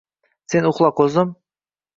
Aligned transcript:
Sen 0.53 0.69
uxla, 0.71 0.91
ko’zim 1.01 1.37